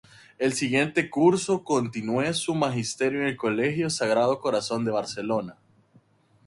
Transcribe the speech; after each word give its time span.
El 0.39 0.53
siguiente 0.53 1.11
curso 1.11 1.63
continuó 1.63 2.33
su 2.33 2.55
Magisterio 2.55 3.21
en 3.21 3.27
el 3.27 3.37
Colegio 3.37 3.87
Sagrado 3.91 4.39
Corazón 4.39 4.83
de 4.83 4.89
Barcelona. 4.89 5.57